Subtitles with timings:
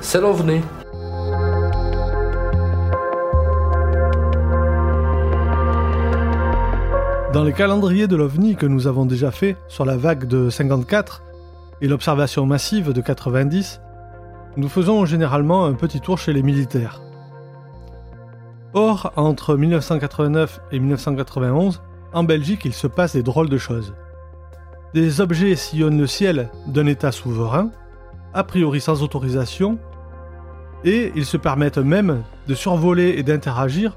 [0.00, 0.60] C'est l'OVNI.
[7.32, 11.22] Dans les calendriers de l'OVNI que nous avons déjà fait sur la vague de 54
[11.80, 13.80] et l'observation massive de 90,
[14.56, 17.02] nous faisons généralement un petit tour chez les militaires.
[18.74, 21.82] Or, entre 1989 et 1991,
[22.12, 23.92] en Belgique, il se passe des drôles de choses.
[24.94, 27.72] Des objets sillonnent le ciel d'un État souverain,
[28.34, 29.78] a priori sans autorisation,
[30.84, 33.96] et ils se permettent même de survoler et d'interagir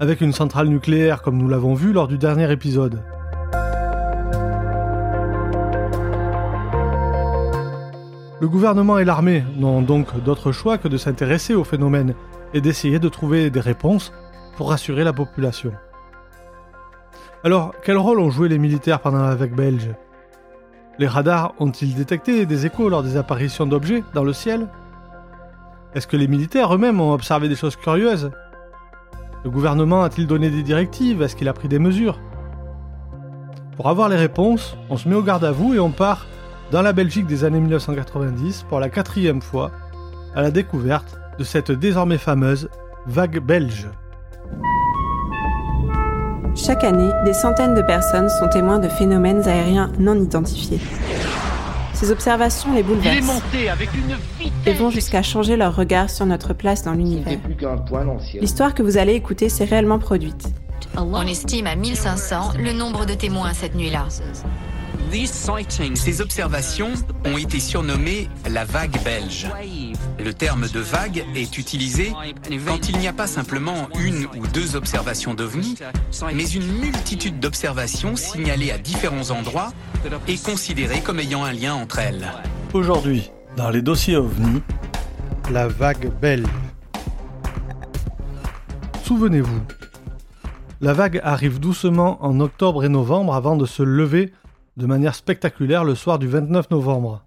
[0.00, 3.02] avec une centrale nucléaire comme nous l'avons vu lors du dernier épisode.
[8.40, 12.14] Le gouvernement et l'armée n'ont donc d'autre choix que de s'intéresser au phénomène
[12.52, 14.12] et d'essayer de trouver des réponses
[14.56, 15.72] pour rassurer la population.
[17.42, 19.90] Alors, quel rôle ont joué les militaires pendant la vague belge?
[20.98, 24.68] Les radars ont-ils détecté des échos lors des apparitions d'objets dans le ciel?
[25.94, 28.30] Est-ce que les militaires eux-mêmes ont observé des choses curieuses?
[29.44, 31.20] Le gouvernement a-t-il donné des directives?
[31.20, 32.20] Est-ce qu'il a pris des mesures?
[33.76, 36.26] Pour avoir les réponses, on se met au garde à vous et on part
[36.70, 39.72] dans la Belgique des années 1990 pour la quatrième fois
[40.36, 42.68] à la découverte de cette désormais fameuse
[43.06, 43.88] vague belge.
[46.56, 50.80] Chaque année, des centaines de personnes sont témoins de phénomènes aériens non identifiés.
[51.94, 53.42] Ces observations les bouleversent
[54.66, 57.38] et vont jusqu'à changer leur regard sur notre place dans l'univers.
[58.40, 60.48] L'histoire que vous allez écouter s'est réellement produite.
[60.96, 64.06] On estime à 1500 le nombre de témoins cette nuit-là.
[65.94, 66.90] Ces observations
[67.24, 69.46] ont été surnommées la vague belge.
[70.18, 72.12] Le terme de vague est utilisé
[72.66, 75.76] quand il n'y a pas simplement une ou deux observations d'OVNI,
[76.34, 79.72] mais une multitude d'observations signalées à différents endroits
[80.26, 82.26] et considérées comme ayant un lien entre elles.
[82.72, 84.62] Aujourd'hui, dans les dossiers OVNI,
[85.52, 86.48] la vague belge.
[89.04, 89.60] Souvenez-vous,
[90.80, 94.32] la vague arrive doucement en octobre et novembre avant de se lever
[94.76, 97.24] de manière spectaculaire le soir du 29 novembre.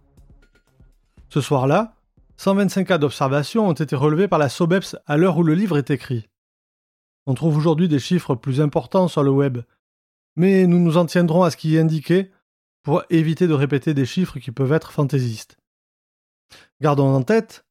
[1.30, 1.96] Ce soir-là,
[2.38, 5.90] 125 cas d'observation ont été relevés par la SOBEPS à l'heure où le livre est
[5.90, 6.28] écrit.
[7.26, 9.60] On trouve aujourd'hui des chiffres plus importants sur le web,
[10.36, 12.32] mais nous nous en tiendrons à ce qui est indiqué
[12.84, 15.58] pour éviter de répéter des chiffres qui peuvent être fantaisistes.
[16.80, 17.66] Gardons en tête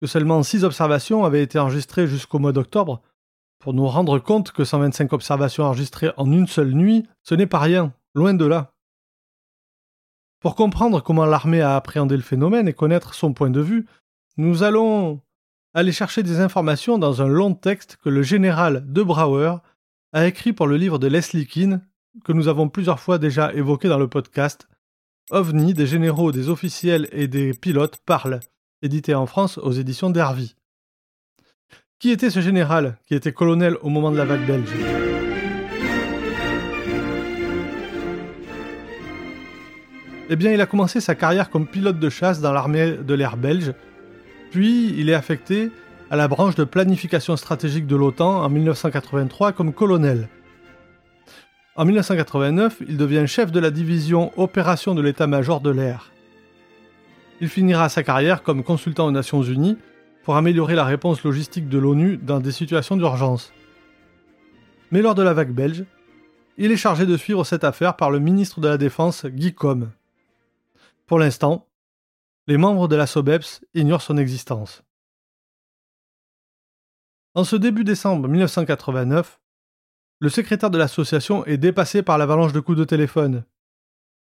[0.00, 3.02] que seulement 6 observations avaient été enregistrées jusqu'au mois d'octobre
[3.58, 7.58] pour nous rendre compte que 125 observations enregistrées en une seule nuit, ce n'est pas
[7.58, 8.72] rien, loin de là.
[10.40, 13.86] Pour comprendre comment l'armée a appréhendé le phénomène et connaître son point de vue,
[14.38, 15.20] nous allons
[15.74, 19.56] aller chercher des informations dans un long texte que le général De Brouwer
[20.12, 21.86] a écrit pour le livre de Leslie Keane,
[22.24, 24.66] que nous avons plusieurs fois déjà évoqué dans le podcast
[25.30, 28.40] OVNI, des généraux, des officiels et des pilotes parlent,
[28.82, 30.56] édité en France aux éditions d'Hervy.
[32.00, 35.19] Qui était ce général, qui était colonel au moment de la vague belge?
[40.32, 43.36] Eh bien, il a commencé sa carrière comme pilote de chasse dans l'armée de l'air
[43.36, 43.74] belge,
[44.52, 45.72] puis il est affecté
[46.08, 50.28] à la branche de planification stratégique de l'OTAN en 1983 comme colonel.
[51.74, 56.12] En 1989, il devient chef de la division opération de l'état-major de l'air.
[57.40, 59.78] Il finira sa carrière comme consultant aux Nations Unies
[60.22, 63.52] pour améliorer la réponse logistique de l'ONU dans des situations d'urgence.
[64.92, 65.84] Mais lors de la vague belge,
[66.56, 69.88] il est chargé de suivre cette affaire par le ministre de la Défense Guy Combes.
[71.10, 71.66] Pour l'instant,
[72.46, 74.84] les membres de la SOBEPS ignorent son existence.
[77.34, 79.40] En ce début décembre 1989,
[80.20, 83.44] le secrétaire de l'association est dépassé par l'avalanche de coups de téléphone.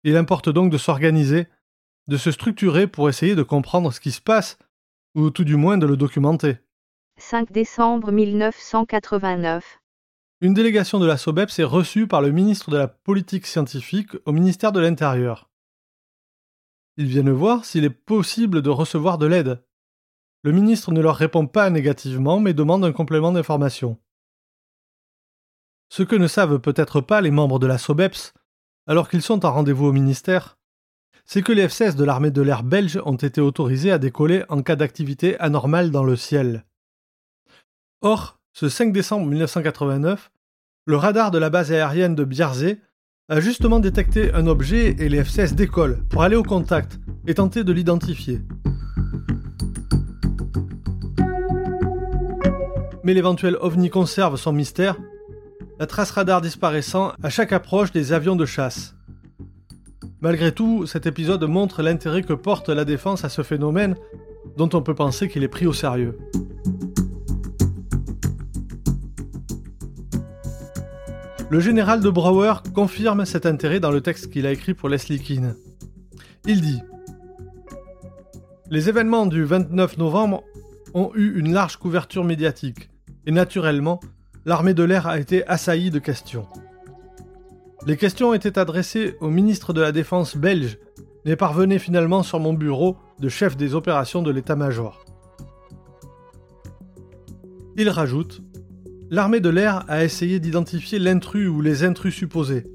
[0.02, 1.46] Il importe donc de s'organiser,
[2.08, 4.58] de se structurer pour essayer de comprendre ce qui se passe,
[5.14, 6.56] ou tout du moins de le documenter.
[7.18, 9.78] 5 décembre 1989.
[10.40, 14.32] Une délégation de la SOBEPS est reçue par le ministre de la Politique scientifique au
[14.32, 15.48] ministère de l'Intérieur.
[16.96, 19.64] Ils viennent voir s'il est possible de recevoir de l'aide.
[20.42, 23.98] Le ministre ne leur répond pas négativement, mais demande un complément d'information.
[25.88, 28.34] Ce que ne savent peut-être pas les membres de la SOBEPS,
[28.86, 30.58] alors qu'ils sont en rendez-vous au ministère,
[31.24, 34.62] c'est que les F-16 de l'armée de l'air belge ont été autorisés à décoller en
[34.62, 36.64] cas d'activité anormale dans le ciel.
[38.02, 40.30] Or, ce 5 décembre 1989,
[40.86, 42.80] le radar de la base aérienne de Bierzé
[43.30, 47.64] a justement détecté un objet et les F-16 décollent pour aller au contact et tenter
[47.64, 48.42] de l'identifier.
[53.02, 54.96] Mais l'éventuel ovni conserve son mystère,
[55.78, 58.94] la trace radar disparaissant à chaque approche des avions de chasse.
[60.20, 63.96] Malgré tout, cet épisode montre l'intérêt que porte la défense à ce phénomène
[64.58, 66.18] dont on peut penser qu'il est pris au sérieux.
[71.54, 75.20] Le général de Brouwer confirme cet intérêt dans le texte qu'il a écrit pour Leslie
[75.20, 75.54] Keane.
[76.46, 76.82] Il dit
[78.72, 80.42] Les événements du 29 novembre
[80.94, 82.90] ont eu une large couverture médiatique,
[83.24, 84.00] et naturellement,
[84.44, 86.48] l'armée de l'air a été assaillie de questions.
[87.86, 90.76] Les questions étaient adressées au ministre de la Défense belge,
[91.24, 95.04] mais parvenaient finalement sur mon bureau de chef des opérations de l'état-major.
[97.76, 98.42] Il rajoute
[99.10, 102.66] L'armée de l'air a essayé d'identifier l'intrus ou les intrus supposés.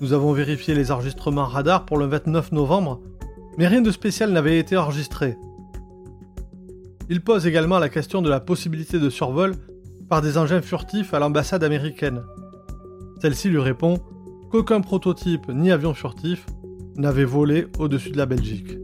[0.00, 3.00] Nous avons vérifié les enregistrements radar pour le 29 novembre,
[3.58, 5.36] mais rien de spécial n'avait été enregistré.
[7.08, 9.56] Il pose également la question de la possibilité de survol
[10.08, 12.22] par des engins furtifs à l'ambassade américaine.
[13.20, 13.98] Celle-ci lui répond
[14.50, 16.46] qu'aucun prototype ni avion furtif
[16.96, 18.78] n'avait volé au-dessus de la Belgique.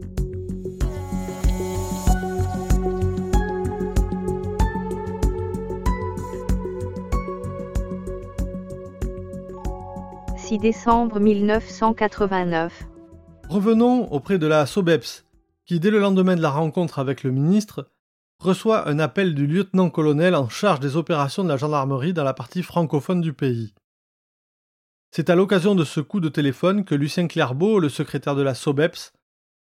[10.55, 12.87] Décembre 1989.
[13.49, 15.25] Revenons auprès de la SOBEPS,
[15.65, 17.91] qui dès le lendemain de la rencontre avec le ministre,
[18.39, 22.63] reçoit un appel du lieutenant-colonel en charge des opérations de la gendarmerie dans la partie
[22.63, 23.73] francophone du pays.
[25.11, 28.55] C'est à l'occasion de ce coup de téléphone que Lucien Clairbeau, le secrétaire de la
[28.55, 29.11] SOBEPS,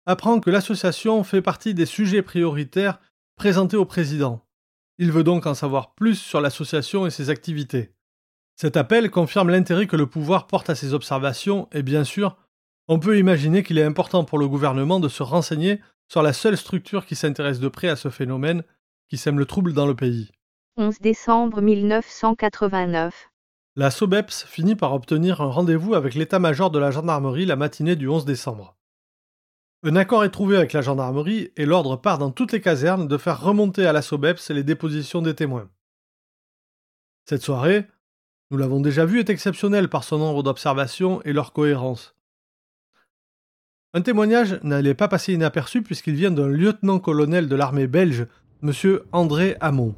[0.05, 2.99] apprend que l'association fait partie des sujets prioritaires
[3.35, 4.45] présentés au président.
[4.99, 7.91] Il veut donc en savoir plus sur l'association et ses activités.
[8.55, 12.37] Cet appel confirme l'intérêt que le pouvoir porte à ces observations et bien sûr,
[12.87, 16.57] on peut imaginer qu'il est important pour le gouvernement de se renseigner sur la seule
[16.57, 18.63] structure qui s'intéresse de près à ce phénomène
[19.09, 20.31] qui sème le trouble dans le pays.
[20.77, 23.29] 11 décembre 1989.
[23.77, 28.09] La SOBEPS finit par obtenir un rendez-vous avec l'état-major de la gendarmerie la matinée du
[28.09, 28.75] 11 décembre.
[29.83, 33.17] Un accord est trouvé avec la gendarmerie et l'ordre part dans toutes les casernes de
[33.17, 35.69] faire remonter à la SOBEPS les dépositions des témoins.
[37.25, 37.87] Cette soirée,
[38.51, 42.15] nous l'avons déjà vu, est exceptionnel par son nombre d'observations et leur cohérence.
[43.93, 48.27] Un témoignage n'allait pas passer inaperçu puisqu'il vient d'un lieutenant-colonel de l'armée belge,
[48.61, 48.71] M.
[49.13, 49.95] André Hamon.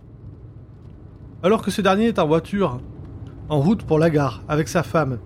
[1.42, 2.80] Alors que ce dernier est en voiture,
[3.50, 5.20] en route pour la gare, avec sa femme,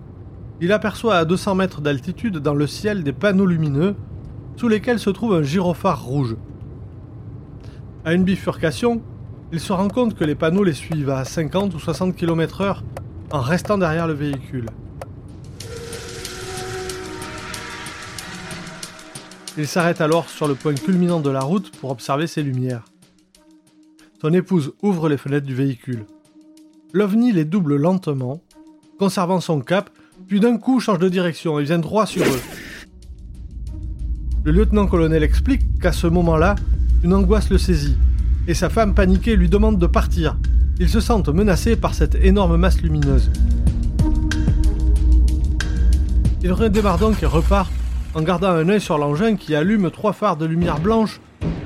[0.60, 3.94] il aperçoit à 200 mètres d'altitude dans le ciel des panneaux lumineux
[4.56, 6.36] sous lesquels se trouve un gyrophare rouge.
[8.04, 9.02] À une bifurcation,
[9.52, 12.82] il se rend compte que les panneaux les suivent à 50 ou 60 km/h
[13.30, 14.66] en restant derrière le véhicule.
[19.56, 22.84] Il s'arrête alors sur le point culminant de la route pour observer ses lumières.
[24.20, 26.06] Son épouse ouvre les fenêtres du véhicule.
[26.92, 28.40] L'ovni les double lentement,
[28.98, 29.90] conservant son cap,
[30.26, 32.40] puis d'un coup change de direction et vient droit sur eux.
[34.44, 36.54] Le lieutenant-colonel explique qu'à ce moment-là,
[37.02, 37.96] une angoisse le saisit,
[38.46, 40.36] et sa femme paniquée lui demande de partir,
[40.80, 43.30] ils se sentent menacés par cette énorme masse lumineuse.
[46.42, 47.72] Il redémarre donc et repart
[48.14, 51.20] en gardant un œil sur l'engin qui allume trois phares de lumière blanche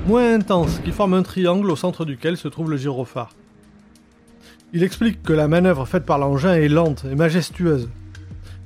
[0.07, 3.29] moins intenses qui forment un triangle au centre duquel se trouve le gyrophare.
[4.73, 7.89] Il explique que la manœuvre faite par l'engin est lente et majestueuse.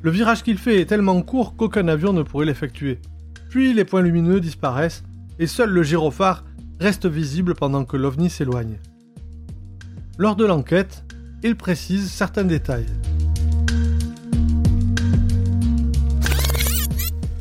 [0.02, 3.00] Le virage qu'il fait est tellement court qu'aucun avion ne pourrait l'effectuer.
[3.50, 5.04] Puis les points lumineux disparaissent
[5.40, 6.46] et seul le gyrophare
[6.80, 8.78] reste visible pendant que l'ovni s'éloigne.
[10.20, 11.04] Lors de l'enquête,
[11.44, 12.88] il précise certains détails.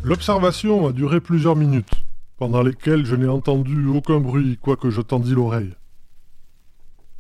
[0.04, 2.04] L'observation a duré plusieurs minutes,
[2.37, 5.75] pendant lesquelles je n'ai entendu aucun bruit, quoique je tendis l'oreille.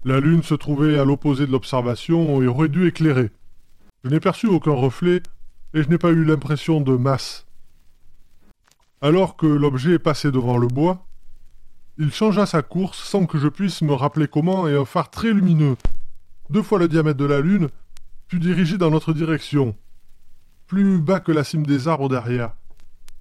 [0.04, 3.30] La lune se trouvait à l'opposé de l'observation et aurait dû éclairer.
[4.04, 5.22] Je n'ai perçu aucun reflet
[5.72, 7.46] et je n'ai pas eu l'impression de masse.
[9.00, 11.06] Alors que l'objet est passé devant le bois,
[11.98, 15.32] il changea sa course sans que je puisse me rappeler comment et un phare très
[15.32, 15.76] lumineux,
[16.50, 17.68] deux fois le diamètre de la Lune,
[18.28, 19.76] fut dirigé dans notre direction,
[20.66, 22.54] plus bas que la cime des arbres derrière,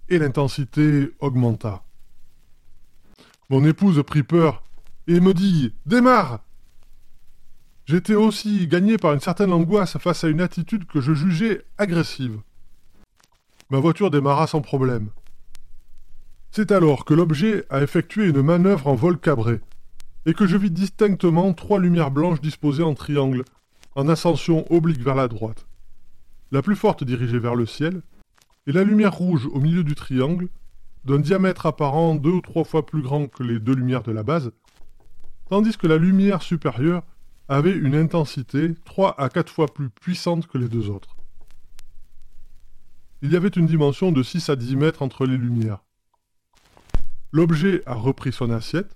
[0.10, 1.84] et l'intensité augmenta.
[3.50, 4.64] Mon épouse prit peur
[5.08, 6.40] et me dit Démarre
[7.86, 12.40] J'étais aussi gagné par une certaine angoisse face à une attitude que je jugeais agressive.
[13.70, 15.10] Ma voiture démarra sans problème.
[16.56, 19.60] C'est alors que l'objet a effectué une manœuvre en vol cabré,
[20.26, 23.44] et que je vis distinctement trois lumières blanches disposées en triangle,
[23.96, 25.68] en ascension oblique vers la droite.
[26.54, 28.02] La plus forte dirigée vers le ciel,
[28.68, 30.48] et la lumière rouge au milieu du triangle,
[31.04, 34.24] d'un diamètre apparent deux ou trois fois plus grand que les deux lumières de la
[34.24, 34.54] base,
[35.50, 37.04] tandis que la lumière supérieure
[37.50, 41.18] avait une intensité trois à quatre fois plus puissante que les deux autres.
[43.22, 45.85] Il y avait une dimension de 6 à 10 mètres entre les lumières.
[47.36, 48.96] L'objet a repris son assiette,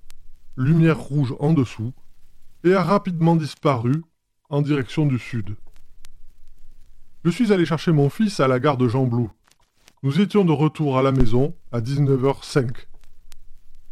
[0.55, 1.91] lumière rouge en dessous,
[2.63, 4.01] et a rapidement disparu
[4.50, 5.58] en direction du sud.
[7.25, 9.29] Je suis allé chercher mon fils à la gare de Jean-Blou.
[10.03, 12.69] Nous étions de retour à la maison à 19h05.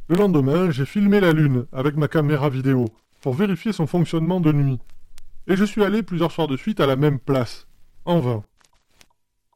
[0.08, 2.86] Le lendemain, j'ai filmé la Lune avec ma caméra vidéo
[3.20, 4.80] pour vérifier son fonctionnement de nuit.
[5.48, 7.68] Et je suis allé plusieurs soirs de suite à la même place,
[8.06, 8.46] en vain.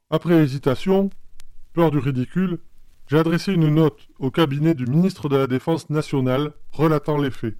[0.09, 1.11] Après hésitation,
[1.71, 2.59] peur du ridicule,
[3.11, 7.57] j'ai adressé une note au cabinet du ministre de la Défense nationale relatant les faits.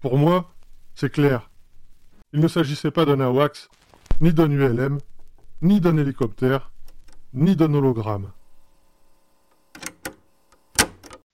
[0.00, 0.54] Pour moi,
[0.94, 1.50] c'est clair.
[2.32, 3.68] Il ne s'agissait pas d'un AWACS,
[4.22, 4.96] ni d'un ULM,
[5.60, 6.72] ni d'un hélicoptère,
[7.34, 8.30] ni d'un hologramme.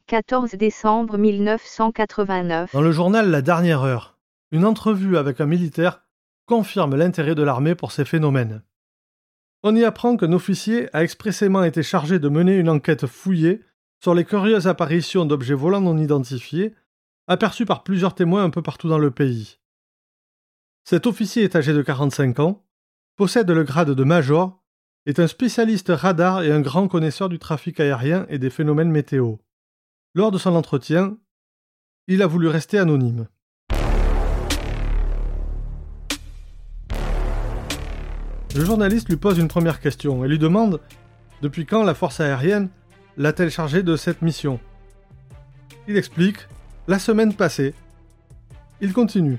[0.08, 2.72] 14 décembre 1989.
[2.72, 4.18] Dans le journal La Dernière Heure,
[4.50, 6.02] une entrevue avec un militaire
[6.46, 8.62] confirme l'intérêt de l'armée pour ces phénomènes.
[9.62, 13.62] On y apprend qu'un officier a expressément été chargé de mener une enquête fouillée
[14.02, 16.74] sur les curieuses apparitions d'objets volants non identifiés,
[17.26, 19.58] aperçus par plusieurs témoins un peu partout dans le pays.
[20.84, 22.64] Cet officier est âgé de 45 ans,
[23.16, 24.62] possède le grade de major,
[25.06, 29.36] est un spécialiste radar et un grand connaisseur du trafic aérien et des phénomènes météo.
[30.14, 31.18] Lors de son entretien,
[32.06, 33.28] il a voulu rester anonyme.
[38.54, 40.80] Le journaliste lui pose une première question et lui demande
[41.42, 42.68] depuis quand la force aérienne
[43.16, 44.58] l'a-t-elle chargé de cette mission?
[45.86, 46.48] Il explique
[46.86, 47.74] la semaine passée.
[48.80, 49.38] Il continue.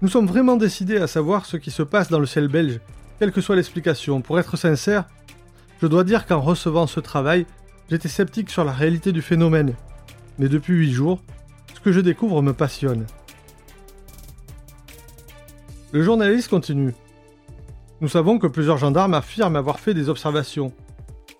[0.00, 2.80] Nous sommes vraiment décidés à savoir ce qui se passe dans le ciel belge
[3.18, 4.20] quelle que soit l'explication.
[4.20, 5.04] Pour être sincère,
[5.80, 7.46] je dois dire qu'en recevant ce travail,
[7.90, 9.74] j'étais sceptique sur la réalité du phénomène.
[10.38, 11.20] Mais depuis huit jours,
[11.74, 13.06] ce que je découvre me passionne.
[15.92, 16.94] Le journaliste continue.
[18.02, 20.72] Nous savons que plusieurs gendarmes affirment avoir fait des observations.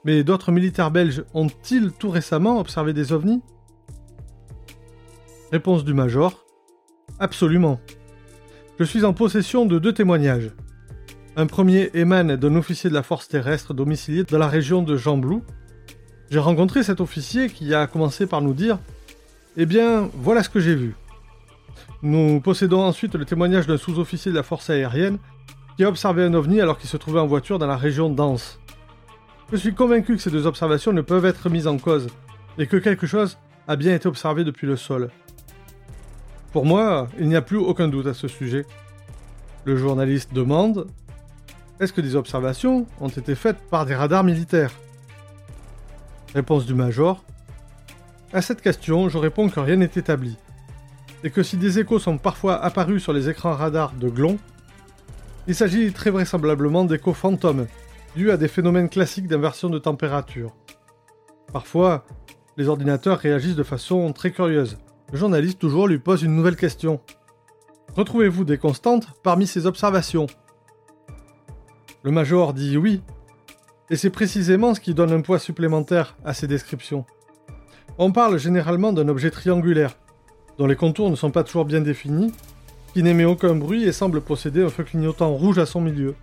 [0.05, 3.43] Mais d'autres militaires belges ont-ils tout récemment observé des ovnis?
[5.53, 6.47] Réponse du major.
[7.19, 7.79] Absolument.
[8.79, 10.51] Je suis en possession de deux témoignages.
[11.37, 15.43] Un premier émane d'un officier de la force terrestre domicilié dans la région de Jamblou.
[16.31, 18.79] J'ai rencontré cet officier qui a commencé par nous dire
[19.59, 20.95] Eh bien, voilà ce que j'ai vu.
[22.03, 25.19] Nous possédons ensuite le témoignage d'un sous-officier de la force aérienne
[25.76, 28.59] qui a observé un ovni alors qu'il se trouvait en voiture dans la région d'Anse.
[29.52, 32.09] Je suis convaincu que ces deux observations ne peuvent être mises en cause
[32.59, 35.11] et que quelque chose a bien été observé depuis le sol.
[36.52, 38.64] Pour moi, il n'y a plus aucun doute à ce sujet.
[39.64, 40.88] Le journaliste demande
[41.78, 44.73] est-ce que des observations ont été faites par des radars militaires?
[46.35, 47.23] Réponse du Major.
[48.33, 50.38] À cette question, je réponds que rien n'est établi.
[51.23, 54.38] Et que si des échos sont parfois apparus sur les écrans radars de Glon,
[55.47, 57.67] il s'agit très vraisemblablement d'échos fantômes,
[58.17, 60.55] dus à des phénomènes classiques d'inversion de température.
[61.53, 62.05] Parfois,
[62.57, 64.79] les ordinateurs réagissent de façon très curieuse.
[65.12, 67.00] Le journaliste toujours lui pose une nouvelle question.
[67.95, 70.26] Retrouvez-vous des constantes parmi ces observations?
[72.03, 73.03] Le major dit oui,
[73.91, 77.05] et c'est précisément ce qui donne un poids supplémentaire à ces descriptions.
[77.99, 79.97] On parle généralement d'un objet triangulaire,
[80.59, 82.33] dont les contours ne sont pas toujours bien définis,
[82.97, 86.15] qui n'émet aucun bruit et semble posséder un feu clignotant rouge à son milieu.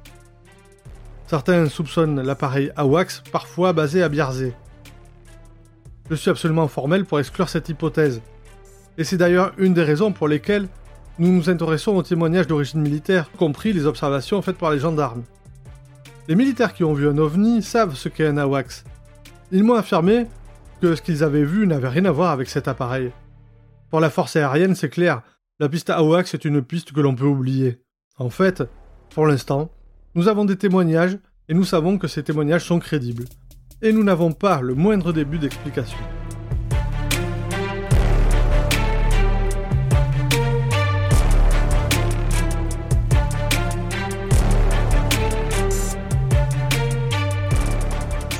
[1.27, 4.55] Certains soupçonnent l'appareil AWACS, parfois basé à Biarzé.
[6.09, 8.23] Je suis absolument formel pour exclure cette hypothèse,
[8.97, 10.67] et c'est d'ailleurs une des raisons pour lesquelles
[11.19, 15.21] nous nous intéressons aux témoignages d'origine militaire, compris les observations faites par les gendarmes.
[16.27, 18.83] Les militaires qui ont vu un ovni savent ce qu'est un AWACS.
[19.51, 20.25] Ils m'ont affirmé
[20.81, 23.11] que ce qu'ils avaient vu n'avait rien à voir avec cet appareil.
[23.91, 25.21] Pour la force aérienne, c'est clair,
[25.63, 27.79] la piste AWACS est une piste que l'on peut oublier.
[28.17, 28.63] En fait,
[29.11, 29.71] pour l'instant,
[30.13, 31.17] nous avons des témoignages
[31.47, 33.23] et nous savons que ces témoignages sont crédibles.
[33.81, 35.97] Et nous n'avons pas le moindre début d'explication.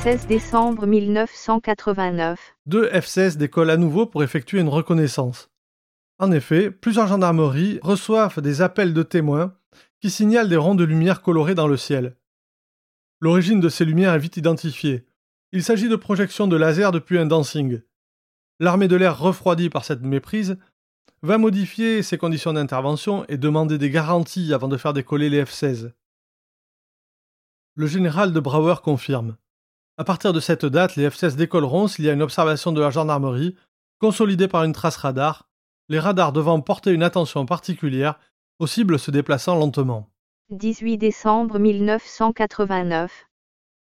[0.02, 2.38] 16 décembre 1989.
[2.66, 5.48] Deux F-16 décollent à nouveau pour effectuer une reconnaissance.
[6.18, 9.56] En effet, plusieurs gendarmeries reçoivent des appels de témoins
[10.00, 12.16] qui signalent des ronds de lumière colorés dans le ciel.
[13.20, 15.06] L'origine de ces lumières est vite identifiée.
[15.52, 17.80] Il s'agit de projections de laser depuis un dancing.
[18.60, 20.58] L'armée de l'air, refroidie par cette méprise,
[21.22, 25.92] va modifier ses conditions d'intervention et demander des garanties avant de faire décoller les F-16.
[27.76, 29.36] Le général de Brouwer confirme.
[29.96, 32.90] À partir de cette date, les F-16 décolleront s'il y a une observation de la
[32.90, 33.56] gendarmerie,
[33.98, 35.48] consolidée par une trace radar,
[35.88, 38.18] les radars devant porter une attention particulière
[38.58, 40.08] aux cibles se déplaçant lentement.
[40.50, 43.26] 18 décembre 1989.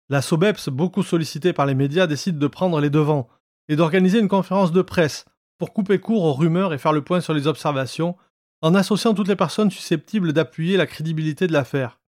[0.08, 3.28] La SOBEPS, beaucoup sollicitée par les médias, décide de prendre les devants
[3.68, 5.24] et d'organiser une conférence de presse
[5.58, 8.16] pour couper court aux rumeurs et faire le point sur les observations,
[8.62, 12.00] en associant toutes les personnes susceptibles d'appuyer la crédibilité de l'affaire.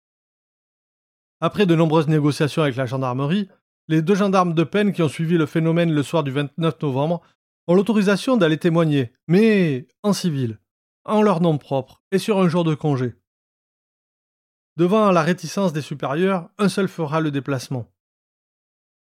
[1.39, 3.47] Après de nombreuses négociations avec la gendarmerie,
[3.87, 7.21] les deux gendarmes de peine qui ont suivi le phénomène le soir du 29 novembre
[7.67, 10.59] ont l'autorisation d'aller témoigner, mais en civil,
[11.05, 13.15] en leur nom propre et sur un jour de congé.
[14.77, 17.91] Devant la réticence des supérieurs, un seul fera le déplacement.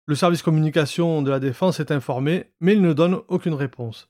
[0.05, 4.09] Le service communication de la défense est informé, mais il ne donne aucune réponse.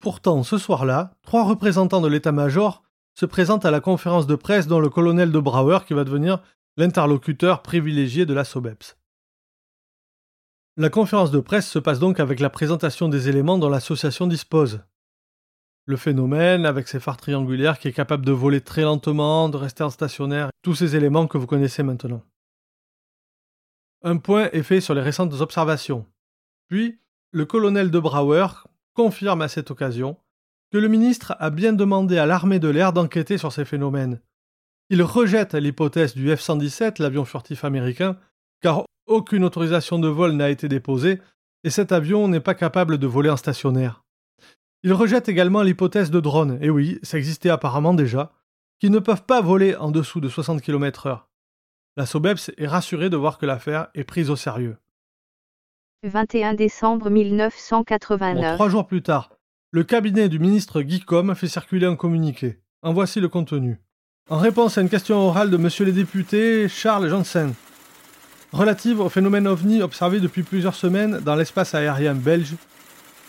[0.00, 2.82] Pourtant, ce soir-là, trois représentants de l'état-major
[3.14, 6.42] se présentent à la conférence de presse dont le colonel de Brauer qui va devenir
[6.76, 8.96] l'interlocuteur privilégié de la SOBEPS.
[10.80, 14.80] La conférence de presse se passe donc avec la présentation des éléments dont l'association dispose.
[15.86, 19.82] Le phénomène, avec ses phares triangulaires qui est capable de voler très lentement, de rester
[19.82, 22.22] en stationnaire, tous ces éléments que vous connaissez maintenant.
[24.04, 26.06] Un point est fait sur les récentes observations.
[26.68, 27.00] Puis,
[27.32, 28.46] le colonel de Brauer
[28.94, 30.16] confirme à cette occasion
[30.70, 34.20] que le ministre a bien demandé à l'armée de l'air d'enquêter sur ces phénomènes.
[34.90, 38.16] Il rejette l'hypothèse du F-117, l'avion furtif américain,
[38.60, 41.18] car aucune autorisation de vol n'a été déposée
[41.64, 44.04] et cet avion n'est pas capable de voler en stationnaire.
[44.84, 48.32] Il rejette également l'hypothèse de drones, et oui, ça existait apparemment déjà,
[48.78, 51.22] qui ne peuvent pas voler en dessous de 60 km/h.
[51.96, 54.76] La SOBEPS est rassurée de voir que l'affaire est prise au sérieux.
[56.04, 58.54] 21 décembre 1989.
[58.54, 59.30] trois jours plus tard,
[59.72, 62.60] le cabinet du ministre Guy Com fait circuler un communiqué.
[62.82, 63.80] En voici le contenu.
[64.30, 67.52] En réponse à une question orale de monsieur le député Charles Janssen,
[68.52, 72.54] relative au phénomène ovni observé depuis plusieurs semaines dans l'espace aérien belge,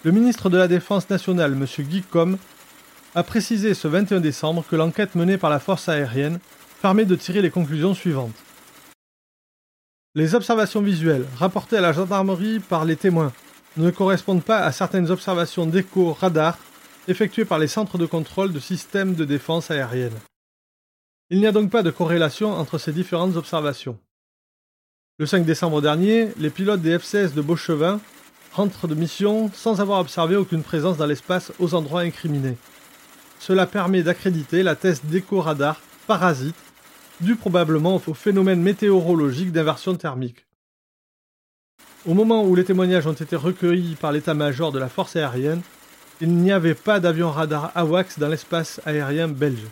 [0.04, 1.66] le ministre de la Défense nationale, M.
[1.86, 2.38] Guy Com,
[3.16, 6.40] a précisé ce 21 décembre que l'enquête menée par la force aérienne
[6.82, 8.36] permet de tirer les conclusions suivantes.
[10.16, 13.34] Les observations visuelles rapportées à la gendarmerie par les témoins
[13.78, 16.58] ne correspondent pas à certaines observations d'écho radar
[17.08, 20.18] effectuées par les centres de contrôle de systèmes de défense aérienne.
[21.30, 24.00] Il n'y a donc pas de corrélation entre ces différentes observations.
[25.20, 28.00] Le 5 décembre dernier, les pilotes des F-16 de Beauchevin
[28.54, 32.56] rentrent de mission sans avoir observé aucune présence dans l'espace aux endroits incriminés.
[33.38, 36.56] Cela permet d'accréditer la thèse d'écho-radar parasite,
[37.20, 40.46] due probablement au phénomène météorologique d'inversion thermique.
[42.06, 45.64] Au moment où les témoignages ont été recueillis par l'état-major de la force aérienne,
[46.22, 49.68] il n'y avait pas d'avion radar AWACS dans l'espace aérien belge.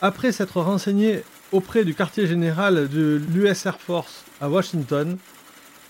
[0.00, 5.18] Après s'être renseigné auprès du quartier général de l'US Air Force à Washington,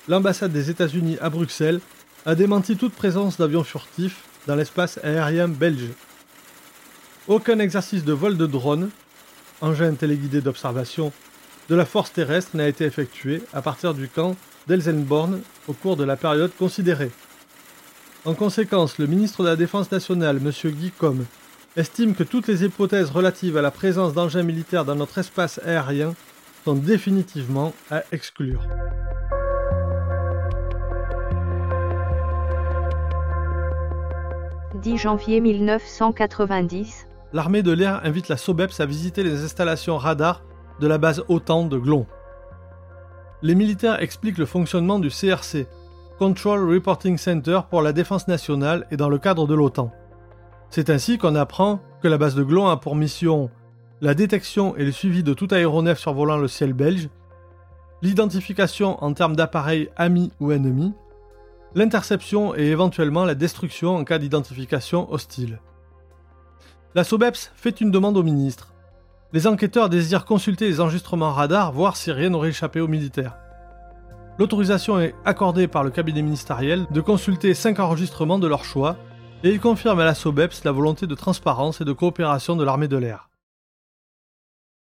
[0.09, 1.81] l'ambassade des États-Unis à Bruxelles
[2.27, 5.90] a démenti toute présence d'avions furtifs dans l'espace aérien belge.
[7.29, 8.90] Aucun exercice de vol de drone,
[9.61, 11.12] engin téléguidé d'observation,
[11.68, 16.05] de la force terrestre n'a été effectué à partir du camp d'Elsenborn au cours de
[16.05, 17.12] la période considérée.
[18.25, 20.53] En conséquence, le ministre de la Défense nationale, M.
[20.72, 21.25] Guy Com,
[21.76, 26.14] estime que toutes les hypothèses relatives à la présence d'engins militaires dans notre espace aérien
[26.64, 28.62] sont définitivement à exclure.
[34.82, 37.06] 10 janvier 1990.
[37.32, 40.42] L'armée de l'air invite la SOBEPS à visiter les installations radar
[40.80, 42.06] de la base OTAN de Glon.
[43.40, 45.66] Les militaires expliquent le fonctionnement du CRC,
[46.18, 49.90] Control Reporting Center pour la défense nationale et dans le cadre de l'OTAN.
[50.72, 53.50] C'est ainsi qu'on apprend que la base de Glon a pour mission
[54.00, 57.11] la détection et le suivi de tout aéronef survolant le ciel belge,
[58.00, 60.94] l'identification en termes d'appareils amis ou ennemis,
[61.74, 65.61] l'interception et éventuellement la destruction en cas d'identification hostile.
[66.94, 68.72] La SOBEPS fait une demande au ministre.
[69.35, 73.37] Les enquêteurs désirent consulter les enregistrements radar, voir si rien n'aurait échappé aux militaires.
[74.38, 78.96] L'autorisation est accordée par le cabinet ministériel de consulter 5 enregistrements de leur choix
[79.42, 82.88] et il confirme à la SOBEPS la volonté de transparence et de coopération de l'armée
[82.88, 83.31] de l'air.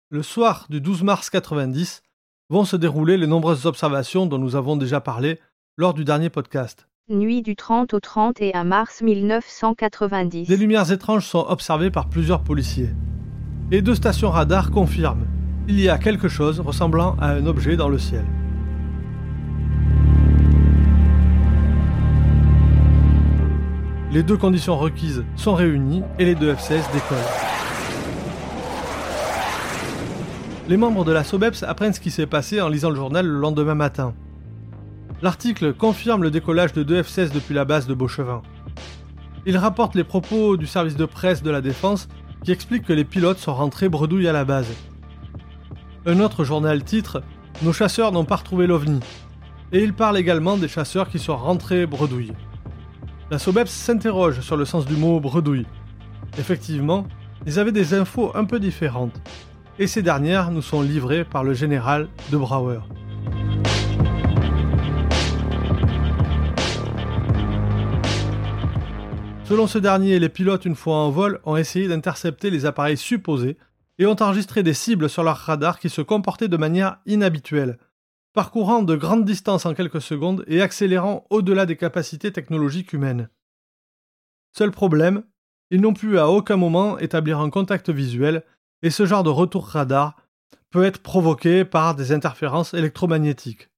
[0.09, 2.03] Le soir du 12 mars 90
[2.49, 5.39] vont se dérouler les nombreuses observations dont nous avons déjà parlé
[5.77, 6.87] lors du dernier podcast.
[7.09, 10.47] Nuit du 30 au 31 mars 1990.
[10.47, 12.89] Des lumières étranges sont observées par plusieurs policiers.
[13.71, 15.25] Et deux stations radar confirment
[15.67, 18.25] il y a quelque chose ressemblant à un objet dans le ciel.
[24.13, 27.17] Les deux conditions requises sont réunies et les deux F-16 décollent.
[30.67, 33.39] Les membres de la SOBEPS apprennent ce qui s'est passé en lisant le journal le
[33.39, 34.13] lendemain matin.
[35.21, 38.41] L'article confirme le décollage de deux F-16 depuis la base de Beauchevin.
[39.45, 42.09] Il rapporte les propos du service de presse de la Défense
[42.43, 44.67] qui explique que les pilotes sont rentrés bredouilles à la base.
[46.05, 47.23] Un autre journal titre
[47.63, 48.99] Nos chasseurs n'ont pas retrouvé l'OVNI.
[49.71, 52.33] et il parle également des chasseurs qui sont rentrés bredouille.
[53.31, 55.65] La Sobeps s'interroge sur le sens du mot bredouille.
[56.37, 57.07] Effectivement,
[57.45, 59.21] ils avaient des infos un peu différentes,
[59.79, 62.81] et ces dernières nous sont livrées par le général de Brouwer.
[69.45, 73.57] Selon ce dernier, les pilotes, une fois en vol, ont essayé d'intercepter les appareils supposés
[73.97, 77.77] et ont enregistré des cibles sur leur radar qui se comportaient de manière inhabituelle,
[78.33, 83.29] parcourant de grandes distances en quelques secondes et accélérant au-delà des capacités technologiques humaines.
[84.57, 85.23] Seul problème,
[85.69, 88.43] ils n'ont pu à aucun moment établir un contact visuel,
[88.81, 90.15] et ce genre de retour radar
[90.69, 93.69] peut être provoqué par des interférences électromagnétiques.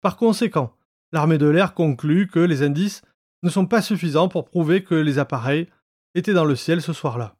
[0.00, 0.72] Par conséquent,
[1.12, 3.02] l'armée de l'air conclut que les indices
[3.42, 5.68] ne sont pas suffisants pour prouver que les appareils
[6.14, 7.34] étaient dans le ciel ce soir-là.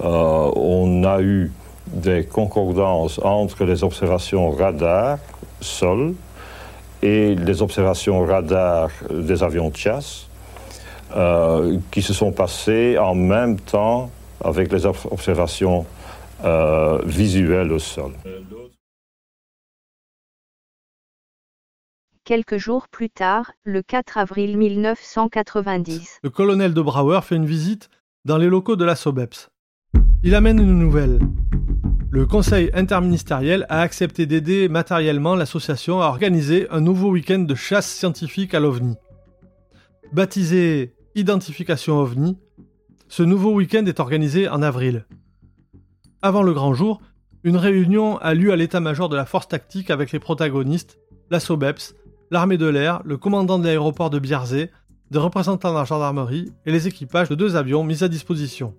[0.00, 1.52] Euh, on a eu
[1.88, 5.18] des concordances entre les observations radar
[5.60, 6.14] sol
[7.02, 10.28] et les observations radar des avions de chasse
[11.14, 14.10] euh, qui se sont passées en même temps
[14.42, 15.86] avec les observations
[16.44, 18.12] euh, visuelles au sol.
[22.24, 27.90] Quelques jours plus tard, le 4 avril 1990, le colonel de Brouwer fait une visite
[28.24, 29.50] dans les locaux de la SOBEPS.
[30.22, 31.18] Il amène une nouvelle.
[32.14, 37.92] Le conseil interministériel a accepté d'aider matériellement l'association à organiser un nouveau week-end de chasse
[37.92, 38.94] scientifique à l'OVNI.
[40.12, 42.38] Baptisé Identification OVNI,
[43.08, 45.06] ce nouveau week-end est organisé en avril.
[46.22, 47.00] Avant le grand jour,
[47.42, 51.00] une réunion a lieu à l'état-major de la force tactique avec les protagonistes,
[51.32, 51.96] la SOBEPS,
[52.30, 54.70] l'armée de l'air, le commandant de l'aéroport de Bierzé,
[55.10, 58.72] des représentants de la gendarmerie et les équipages de deux avions mis à disposition.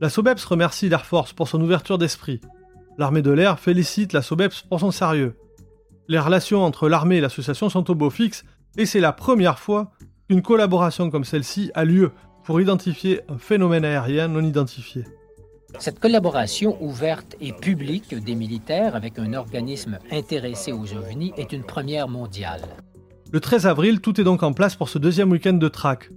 [0.00, 2.40] La SOBEPS remercie l'Air Force pour son ouverture d'esprit.
[2.98, 5.34] L'armée de l'air félicite la SOBEPS pour son sérieux.
[6.06, 8.44] Les relations entre l'armée et l'association sont au beau fixe
[8.76, 9.90] et c'est la première fois
[10.28, 12.12] qu'une collaboration comme celle-ci a lieu
[12.44, 15.02] pour identifier un phénomène aérien non identifié.
[15.80, 21.64] Cette collaboration ouverte et publique des militaires avec un organisme intéressé aux ovnis est une
[21.64, 22.62] première mondiale.
[23.32, 26.10] Le 13 avril, tout est donc en place pour ce deuxième week-end de track.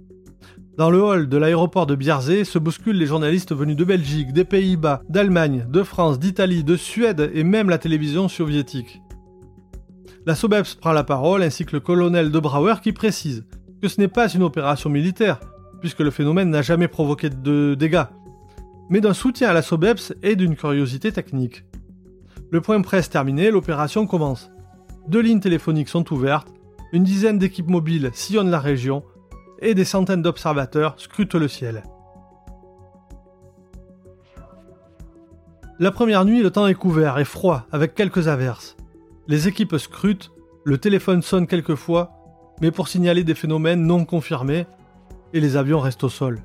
[0.78, 4.44] Dans le hall de l'aéroport de Bierzé se bousculent les journalistes venus de Belgique, des
[4.44, 9.02] Pays-Bas, d'Allemagne, de France, d'Italie, de Suède et même la télévision soviétique.
[10.24, 13.44] La Sobeps prend la parole ainsi que le colonel de Brouwer qui précise
[13.82, 15.40] que ce n'est pas une opération militaire,
[15.80, 18.06] puisque le phénomène n'a jamais provoqué de dégâts,
[18.88, 21.64] mais d'un soutien à la Sobeps et d'une curiosité technique.
[22.50, 24.50] Le point presse terminé, l'opération commence.
[25.06, 26.48] Deux lignes téléphoniques sont ouvertes,
[26.92, 29.02] une dizaine d'équipes mobiles sillonnent la région
[29.62, 31.82] et des centaines d'observateurs scrutent le ciel.
[35.78, 38.76] La première nuit, le temps est couvert et froid, avec quelques averses.
[39.28, 40.32] Les équipes scrutent,
[40.64, 42.12] le téléphone sonne quelquefois,
[42.60, 44.66] mais pour signaler des phénomènes non confirmés,
[45.32, 46.42] et les avions restent au sol.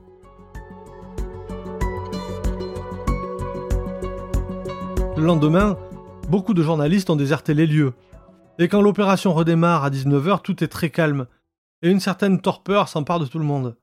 [5.17, 5.77] Le lendemain,
[6.30, 7.93] beaucoup de journalistes ont déserté les lieux.
[8.60, 11.25] Et quand l'opération redémarre à 19h, tout est très calme,
[11.82, 13.76] et une certaine torpeur s'empare de tout le monde.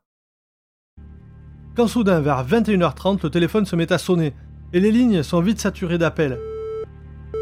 [1.77, 4.33] Quand soudain, vers 21h30, le téléphone se met à sonner,
[4.73, 6.39] et les lignes sont vite saturées d'appels.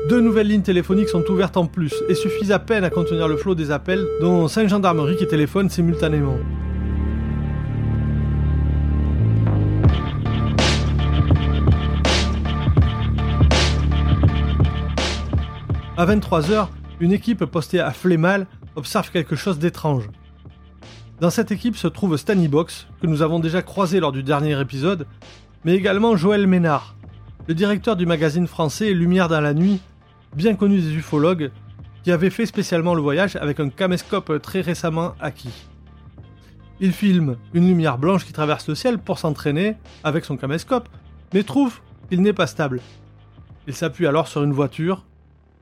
[0.08, 3.36] Deux nouvelles lignes téléphoniques sont ouvertes en plus, et suffisent à peine à contenir le
[3.36, 6.38] flot des appels, dont cinq gendarmeries qui téléphonent simultanément.
[15.96, 16.68] À 23h,
[17.00, 20.08] une équipe postée à Flémal observe quelque chose d'étrange.
[21.22, 24.60] Dans cette équipe se trouve Stanny Box, que nous avons déjà croisé lors du dernier
[24.60, 25.06] épisode,
[25.64, 26.96] mais également Joël Ménard,
[27.46, 29.80] le directeur du magazine français Lumière dans la nuit,
[30.34, 31.52] bien connu des ufologues,
[32.02, 35.68] qui avait fait spécialement le voyage avec un caméscope très récemment acquis.
[36.80, 40.88] Il filme une lumière blanche qui traverse le ciel pour s'entraîner avec son caméscope,
[41.32, 42.80] mais trouve qu'il n'est pas stable.
[43.68, 45.06] Il s'appuie alors sur une voiture,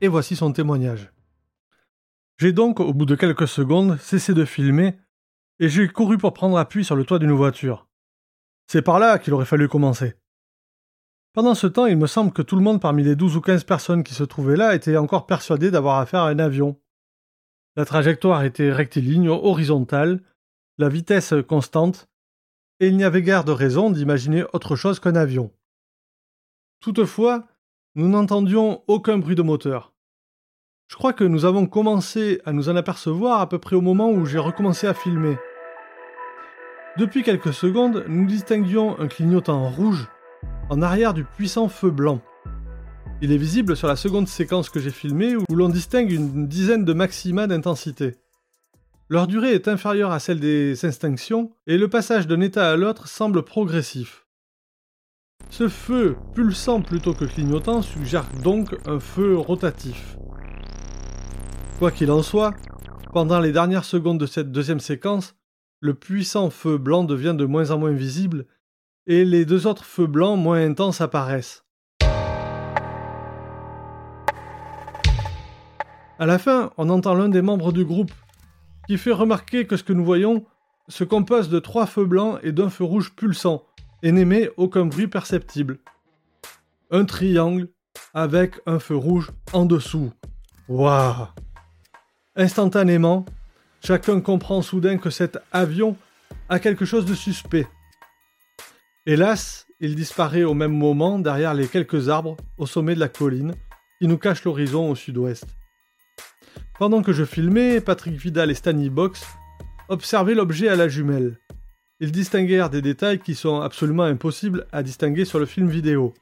[0.01, 1.11] et voici son témoignage.
[2.39, 4.95] J'ai donc, au bout de quelques secondes, cessé de filmer
[5.61, 7.87] et j'ai couru pour prendre appui sur le toit d'une voiture.
[8.65, 10.15] C'est par là qu'il aurait fallu commencer.
[11.33, 13.63] Pendant ce temps, il me semble que tout le monde parmi les douze ou quinze
[13.63, 16.81] personnes qui se trouvaient là était encore persuadé d'avoir affaire à un avion.
[17.75, 20.21] La trajectoire était rectiligne, horizontale,
[20.79, 22.09] la vitesse constante,
[22.79, 25.53] et il n'y avait guère de raison d'imaginer autre chose qu'un avion.
[26.79, 27.45] Toutefois,
[27.93, 29.93] nous n'entendions aucun bruit de moteur.
[30.87, 34.09] Je crois que nous avons commencé à nous en apercevoir à peu près au moment
[34.09, 35.37] où j'ai recommencé à filmer.
[36.97, 40.09] Depuis quelques secondes, nous distinguions un clignotant rouge
[40.69, 42.19] en arrière du puissant feu blanc.
[43.21, 46.83] Il est visible sur la seconde séquence que j'ai filmée où l'on distingue une dizaine
[46.83, 48.17] de maxima d'intensité.
[49.07, 53.07] Leur durée est inférieure à celle des extinctions et le passage d'un état à l'autre
[53.07, 54.25] semble progressif.
[55.49, 60.17] Ce feu pulsant plutôt que clignotant suggère donc un feu rotatif.
[61.79, 62.53] Quoi qu'il en soit,
[63.13, 65.35] pendant les dernières secondes de cette deuxième séquence,
[65.81, 68.45] le puissant feu blanc devient de moins en moins visible
[69.07, 71.65] et les deux autres feux blancs moins intenses apparaissent.
[76.19, 78.11] À la fin, on entend l'un des membres du groupe
[78.87, 80.45] qui fait remarquer que ce que nous voyons
[80.87, 83.65] se compose de trois feux blancs et d'un feu rouge pulsant
[84.03, 85.79] et n'émet aucun bruit perceptible.
[86.91, 87.69] Un triangle
[88.13, 90.11] avec un feu rouge en dessous.
[90.67, 91.27] Waouh
[92.35, 93.25] Instantanément,
[93.83, 95.97] chacun comprend soudain que cet avion
[96.49, 97.67] a quelque chose de suspect.
[99.05, 103.55] Hélas, il disparaît au même moment derrière les quelques arbres au sommet de la colline
[103.99, 105.45] qui nous cache l'horizon au sud-ouest.
[106.77, 109.23] Pendant que je filmais, Patrick Vidal et Stanley Box
[109.89, 111.39] observaient l'objet à la jumelle.
[111.99, 116.13] Ils distinguèrent des détails qui sont absolument impossibles à distinguer sur le film vidéo.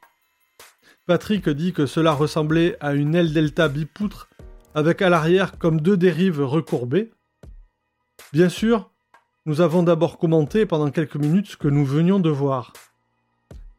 [1.06, 4.30] Patrick dit que cela ressemblait à une aile delta bipoutre
[4.76, 7.12] avec à l'arrière comme deux dérives recourbées.
[8.32, 8.92] Bien sûr,
[9.48, 12.74] nous avons d'abord commenté pendant quelques minutes ce que nous venions de voir.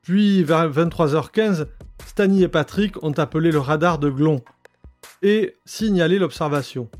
[0.02, 1.68] Puis, vers 23h15,
[2.04, 4.42] Stani et Patrick ont appelé le radar de Glon
[5.22, 6.90] et signalé l'observation.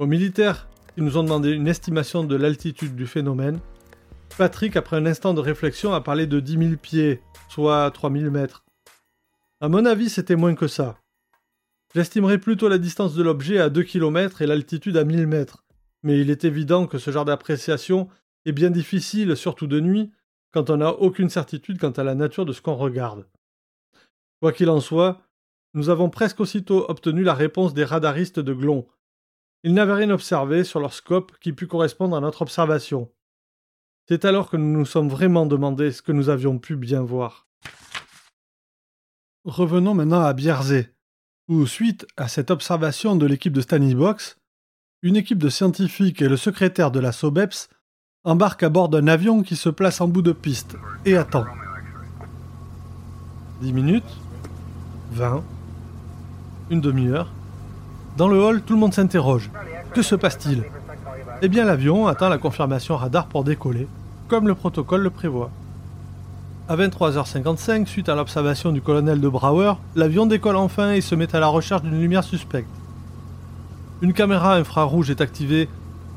[0.00, 3.60] Aux militaires qui nous ont demandé une estimation de l'altitude du phénomène,
[4.36, 8.64] Patrick, après un instant de réflexion, a parlé de 10 000 pieds, soit 3000 mètres.
[9.60, 10.98] À mon avis, c'était moins que ça.
[11.94, 15.64] J'estimerais plutôt la distance de l'objet à 2 km et l'altitude à 1000 mètres,
[16.02, 18.08] mais il est évident que ce genre d'appréciation
[18.44, 20.12] est bien difficile, surtout de nuit,
[20.52, 23.26] quand on n'a aucune certitude quant à la nature de ce qu'on regarde.
[24.40, 25.20] Quoi qu'il en soit,
[25.74, 28.86] nous avons presque aussitôt obtenu la réponse des radaristes de Glon.
[29.64, 33.12] Ils n'avaient rien observé sur leur scope qui pût correspondre à notre observation.
[34.08, 37.46] C'est alors que nous nous sommes vraiment demandé ce que nous avions pu bien voir.
[39.44, 40.94] Revenons maintenant à Bierzé,
[41.48, 44.37] où, suite à cette observation de l'équipe de Stanley Box,
[45.02, 47.68] une équipe de scientifiques et le secrétaire de la SOBEPS
[48.24, 51.44] embarquent à bord d'un avion qui se place en bout de piste et attend.
[53.62, 54.20] 10 minutes
[55.12, 55.42] 20
[56.70, 57.30] Une demi-heure
[58.16, 59.50] Dans le hall, tout le monde s'interroge.
[59.94, 60.64] Que se passe-t-il?
[61.42, 63.86] Eh bien, l'avion attend la confirmation radar pour décoller,
[64.26, 65.52] comme le protocole le prévoit.
[66.68, 71.34] À 23h55, suite à l'observation du colonel de Brouwer, l'avion décolle enfin et se met
[71.36, 72.68] à la recherche d'une lumière suspecte.
[74.00, 75.68] Une caméra infrarouge est activée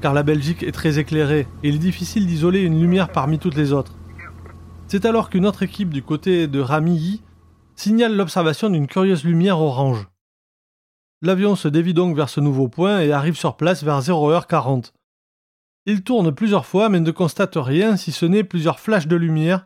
[0.01, 3.55] car la Belgique est très éclairée et il est difficile d'isoler une lumière parmi toutes
[3.55, 3.93] les autres.
[4.87, 7.21] C'est alors qu'une autre équipe du côté de Ramilly
[7.75, 10.07] signale l'observation d'une curieuse lumière orange.
[11.23, 14.91] L'avion se dévie donc vers ce nouveau point et arrive sur place vers 0h40.
[15.87, 19.65] Il tourne plusieurs fois mais ne constate rien si ce n'est plusieurs flashs de lumière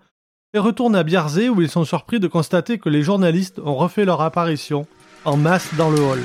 [0.53, 4.05] et retournent à Biarzé où ils sont surpris de constater que les journalistes ont refait
[4.05, 4.87] leur apparition
[5.25, 6.21] en masse dans le hall.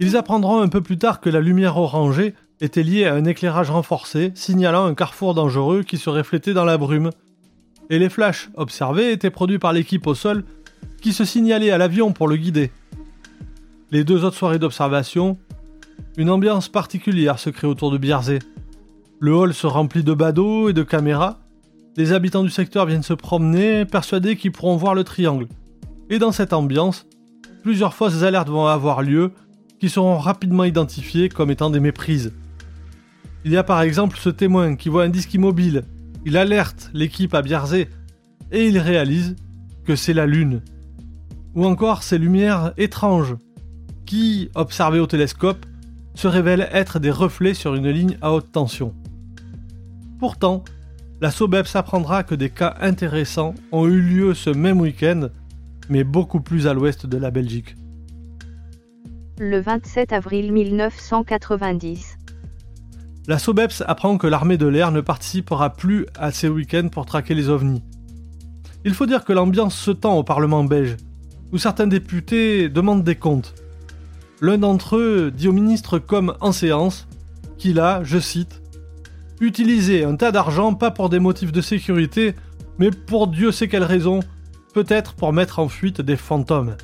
[0.00, 3.70] Ils apprendront un peu plus tard que la lumière orangée était liée à un éclairage
[3.70, 7.10] renforcé signalant un carrefour dangereux qui se reflétait dans la brume.
[7.88, 10.44] Et les flashs observés étaient produits par l'équipe au sol
[11.00, 12.70] qui se signalait à l'avion pour le guider.
[13.90, 15.38] Les deux autres soirées d'observation
[16.18, 18.38] une ambiance particulière se crée autour de Bierzé.
[19.20, 21.38] Le hall se remplit de badauds et de caméras.
[21.96, 25.46] Les habitants du secteur viennent se promener, persuadés qu'ils pourront voir le triangle.
[26.08, 27.06] Et dans cette ambiance,
[27.62, 29.32] plusieurs fausses alertes vont avoir lieu,
[29.86, 32.32] qui seront rapidement identifiées comme étant des méprises.
[33.44, 35.84] Il y a par exemple ce témoin qui voit un disque immobile.
[36.24, 37.88] Il alerte l'équipe à Bierzé
[38.50, 39.36] et il réalise
[39.84, 40.60] que c'est la Lune.
[41.54, 43.36] Ou encore ces lumières étranges
[44.06, 45.64] qui, observées au télescope,
[46.16, 48.92] se révèlent être des reflets sur une ligne à haute tension.
[50.18, 50.64] Pourtant,
[51.20, 55.28] la SOBEP s'apprendra que des cas intéressants ont eu lieu ce même week-end,
[55.88, 57.76] mais beaucoup plus à l'ouest de la Belgique.
[59.38, 62.16] Le 27 avril 1990.
[63.28, 67.34] La SOBEPS apprend que l'armée de l'air ne participera plus à ces week-ends pour traquer
[67.34, 67.82] les ovnis.
[68.86, 70.96] Il faut dire que l'ambiance se tend au Parlement belge,
[71.52, 73.54] où certains députés demandent des comptes.
[74.40, 77.06] L'un d'entre eux dit au ministre comme en séance
[77.58, 78.62] qu'il a, je cite,
[79.40, 82.34] utilisé un tas d'argent pas pour des motifs de sécurité,
[82.78, 84.20] mais pour Dieu sait quelle raison,
[84.72, 86.74] peut-être pour mettre en fuite des fantômes.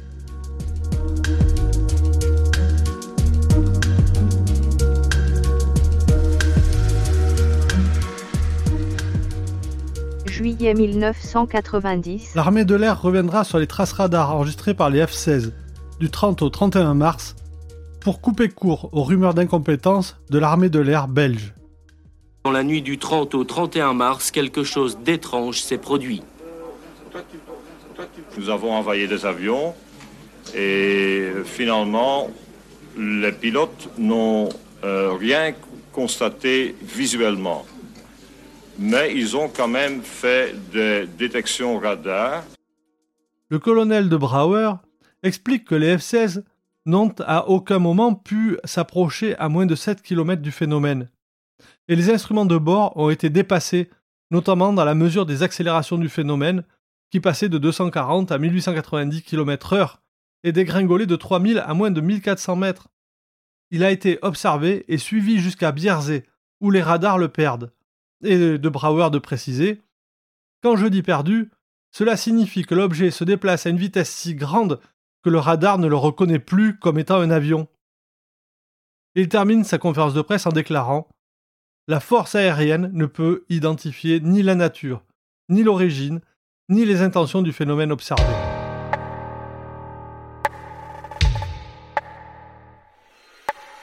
[10.33, 12.35] Juillet 1990.
[12.35, 15.53] L'armée de l'air reviendra sur les traces radars enregistrées par les F-16
[16.01, 17.37] du 30 au 31 mars
[18.01, 21.55] pour couper court aux rumeurs d'incompétence de l'armée de l'air belge.
[22.45, 26.23] Dans la nuit du 30 au 31 mars, quelque chose d'étrange s'est produit.
[28.39, 29.75] Nous avons envoyé des avions
[30.57, 32.31] et finalement,
[32.99, 34.49] les pilotes n'ont
[34.83, 35.53] euh, rien
[35.93, 37.65] constaté visuellement.
[38.85, 42.43] Mais ils ont quand même fait des détections radar.
[43.49, 44.73] Le colonel de Brouwer
[45.23, 46.43] explique que les F-16
[46.85, 51.09] n'ont à aucun moment pu s'approcher à moins de 7 km du phénomène.
[51.87, 53.89] Et les instruments de bord ont été dépassés,
[54.33, 56.65] notamment dans la mesure des accélérations du phénomène,
[57.13, 59.99] qui passait de 240 à 1890 km/h
[60.43, 62.89] et dégringolait de 3000 à moins de 1400 mètres.
[63.71, 66.25] Il a été observé et suivi jusqu'à Bierzé,
[66.61, 67.71] où les radars le perdent.
[68.23, 69.83] Et de Brouwer de préciser
[70.63, 71.51] Quand je dis perdu,
[71.91, 74.81] cela signifie que l'objet se déplace à une vitesse si grande
[75.23, 77.69] que le radar ne le reconnaît plus comme étant un avion.
[79.15, 81.09] Il termine sa conférence de presse en déclarant
[81.89, 85.03] La force aérienne ne peut identifier ni la nature,
[85.49, 86.21] ni l'origine,
[86.69, 88.23] ni les intentions du phénomène observé.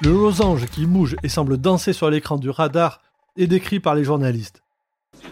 [0.01, 3.01] Le losange qui bouge et semble danser sur l'écran du radar
[3.39, 4.61] est décrit par les journalistes.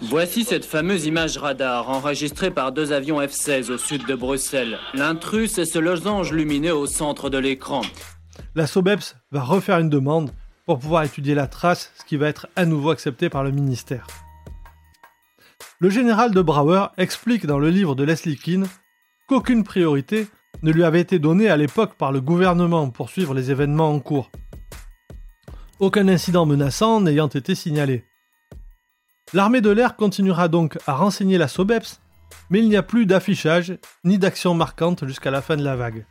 [0.01, 4.77] Voici cette fameuse image radar enregistrée par deux avions F-16 au sud de Bruxelles.
[4.93, 7.81] L'intrus, c'est ce losange lumineux au centre de l'écran.
[8.55, 10.31] La SOBEPS va refaire une demande
[10.65, 14.07] pour pouvoir étudier la trace, ce qui va être à nouveau accepté par le ministère.
[15.79, 18.67] Le général de Brouwer explique dans le livre de Leslie Keane
[19.27, 20.27] qu'aucune priorité
[20.63, 23.99] ne lui avait été donnée à l'époque par le gouvernement pour suivre les événements en
[23.99, 24.31] cours.
[25.79, 28.03] Aucun incident menaçant n'ayant été signalé.
[29.33, 32.01] L'armée de l'air continuera donc à renseigner la SOBEPS,
[32.49, 36.07] mais il n'y a plus d'affichage ni d'action marquante jusqu'à la fin de la vague.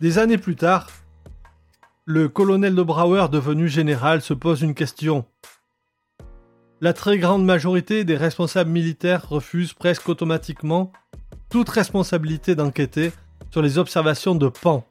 [0.00, 0.88] Des années plus tard,
[2.04, 5.24] le colonel de Brouwer devenu général se pose une question.
[6.80, 10.90] La très grande majorité des responsables militaires refusent presque automatiquement
[11.48, 13.12] toute responsabilité d'enquêter
[13.50, 14.84] sur les observations de Pan,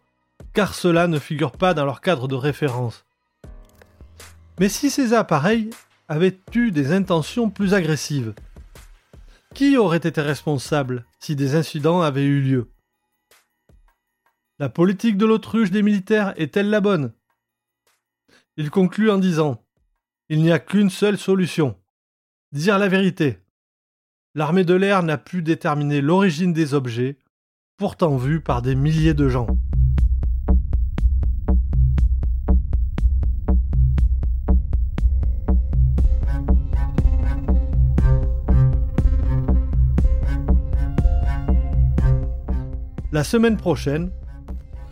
[0.54, 3.06] car cela ne figure pas dans leur cadre de référence.
[4.60, 5.70] Mais si ces appareils
[6.08, 8.34] avaient eu des intentions plus agressives
[9.54, 12.70] Qui aurait été responsable si des incidents avaient eu lieu?
[14.58, 17.12] La politique de l'autruche des militaires est-elle la bonne?
[18.56, 19.62] Il conclut en disant
[20.30, 21.78] Il n'y a qu'une seule solution.
[22.54, 23.40] Dire la vérité.
[24.34, 27.18] L'armée de l'air n'a pu déterminer l'origine des objets,
[27.76, 29.48] pourtant vus par des milliers de gens.
[43.16, 44.12] La semaine prochaine,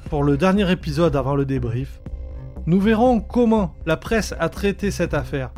[0.09, 1.99] pour le dernier épisode avant le débrief,
[2.65, 5.51] nous verrons comment la presse a traité cette affaire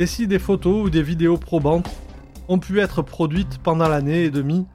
[0.00, 1.88] et si des photos ou des vidéos probantes
[2.48, 4.66] ont pu être produites pendant l'année et demie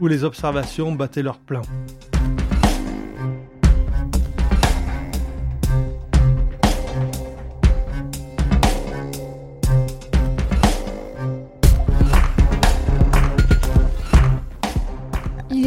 [0.00, 1.60] où les observations battaient leur plein.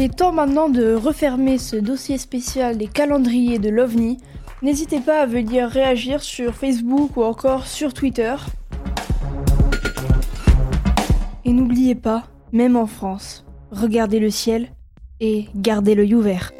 [0.04, 4.18] Est temps maintenant de refermer ce dossier spécial des calendriers de l'OVNI.
[4.60, 8.34] N'hésitez pas à venir réagir sur Facebook ou encore sur Twitter.
[11.46, 14.68] Et n'oubliez pas, même en France, regardez le ciel
[15.20, 16.52] et gardez l'œil ouvert.